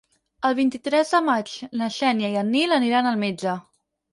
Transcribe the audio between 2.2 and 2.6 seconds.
i en